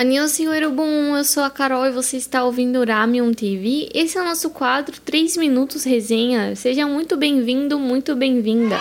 [0.00, 3.88] Annyeonghaseyo, Erubum, eu sou a Carol e você está ouvindo Ramion TV.
[3.92, 6.54] Esse é o nosso quadro 3 Minutos Resenha.
[6.54, 8.78] Seja muito bem-vindo, muito bem-vinda.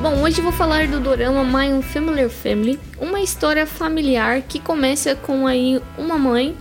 [0.00, 5.46] Bom, hoje vou falar do dorama My Unfamiliar Family, uma história familiar que começa com
[5.46, 6.56] aí uma mãe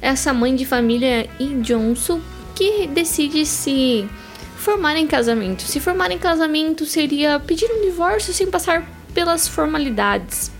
[0.00, 2.20] essa mãe de família Lee Johnson
[2.54, 4.08] que decide se
[4.56, 5.62] formar em casamento.
[5.62, 10.50] Se formar em casamento seria pedir um divórcio sem passar pelas formalidades.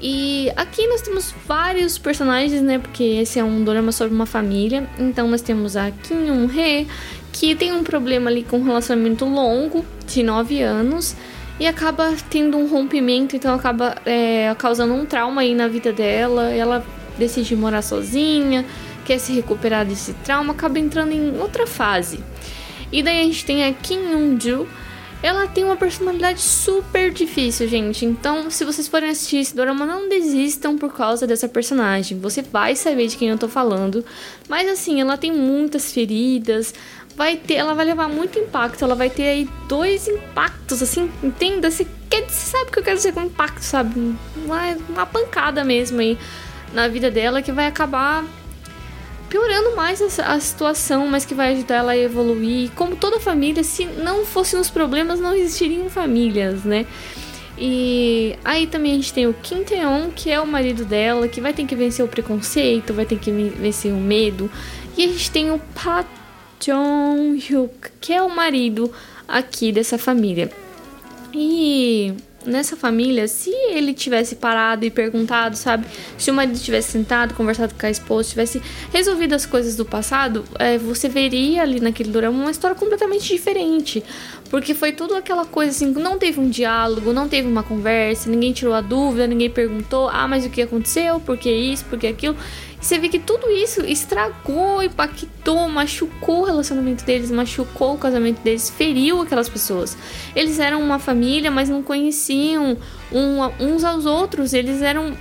[0.00, 2.78] E aqui nós temos vários personagens, né?
[2.78, 4.88] Porque esse é um drama sobre uma família.
[4.98, 6.86] Então nós temos a Kim Yoon-hee,
[7.32, 11.16] que tem um problema ali com um relacionamento longo, de 9 anos,
[11.58, 16.50] e acaba tendo um rompimento, então acaba é, causando um trauma aí na vida dela.
[16.50, 16.84] Ela
[17.18, 18.64] decide morar sozinha,
[19.04, 22.18] quer se recuperar desse trauma, acaba entrando em outra fase.
[22.92, 24.66] E daí a gente tem a Kim Yoon-ju.
[25.22, 28.04] Ela tem uma personalidade super difícil, gente.
[28.04, 32.18] Então, se vocês forem assistir esse drama, não desistam por causa dessa personagem.
[32.20, 34.04] Você vai saber de quem eu tô falando.
[34.48, 36.74] Mas assim, ela tem muitas feridas.
[37.16, 38.84] Vai ter, ela vai levar muito impacto.
[38.84, 41.70] Ela vai ter aí dois impactos, assim, entenda?
[41.70, 43.98] Você, quer, você sabe o que eu quero dizer com impacto, sabe?
[44.44, 46.18] Uma, uma pancada mesmo aí
[46.76, 48.22] na vida dela que vai acabar
[49.30, 52.70] piorando mais a, situação, mas que vai ajudar ela a evoluir.
[52.72, 56.84] Como toda família, se não fossem os problemas, não existiriam famílias, né?
[57.58, 61.40] E aí também a gente tem o Kim Tae-on, que é o marido dela, que
[61.40, 64.50] vai ter que vencer o preconceito, vai ter que vencer o medo.
[64.98, 66.04] E a gente tem o Pa
[66.60, 68.92] Jong-hyuk, que é o marido
[69.26, 70.52] aqui dessa família.
[71.32, 72.12] E
[72.46, 75.86] nessa família, se ele tivesse parado e perguntado, sabe?
[76.16, 80.44] Se o marido tivesse sentado, conversado com a esposa, tivesse resolvido as coisas do passado,
[80.58, 84.02] é, você veria ali naquele drama uma história completamente diferente.
[84.50, 88.52] Porque foi tudo aquela coisa assim, não teve um diálogo, não teve uma conversa, ninguém
[88.52, 91.18] tirou a dúvida, ninguém perguntou, ah, mas o que aconteceu?
[91.20, 91.84] Por que isso?
[91.86, 92.36] Por que aquilo?
[92.80, 98.70] Você vê que tudo isso estragou, impactou, machucou o relacionamento deles, machucou o casamento deles,
[98.70, 99.96] feriu aquelas pessoas.
[100.34, 102.76] Eles eram uma família, mas não conheciam
[103.10, 105.16] um, uns aos outros, eles eram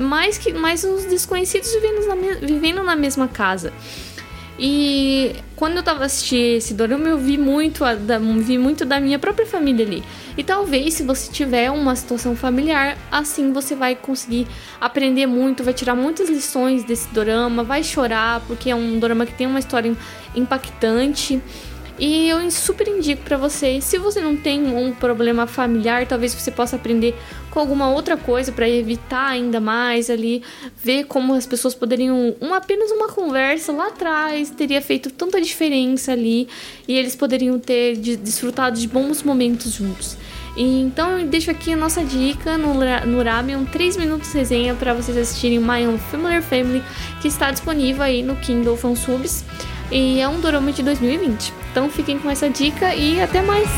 [0.00, 2.14] mais que mais uns desconhecidos vivendo na,
[2.46, 3.72] vivendo na mesma casa.
[4.58, 9.00] E quando eu tava assistindo esse dorama, eu vi muito, a, da, vi muito da
[9.00, 10.02] minha própria família ali.
[10.36, 14.46] E talvez, se você tiver uma situação familiar, assim você vai conseguir
[14.80, 19.34] aprender muito, vai tirar muitas lições desse dorama, vai chorar, porque é um dorama que
[19.34, 19.94] tem uma história
[20.36, 21.42] impactante.
[21.98, 26.50] E eu super indico para vocês, se você não tem um problema familiar, talvez você
[26.50, 27.14] possa aprender
[27.50, 30.42] com alguma outra coisa para evitar ainda mais ali,
[30.76, 36.10] ver como as pessoas poderiam, um, apenas uma conversa lá atrás teria feito tanta diferença
[36.10, 36.48] ali
[36.88, 40.16] e eles poderiam ter desfrutado de bons momentos juntos.
[40.56, 44.94] E, então eu deixo aqui a nossa dica no, no Ramen, 3 minutos resenha para
[44.94, 46.82] vocês assistirem My Unfamiliar Family,
[47.22, 49.44] que está disponível aí no Kindle Fansubs.
[49.94, 51.54] E é um dorama de 2020.
[51.70, 53.68] Então fiquem com essa dica e até mais!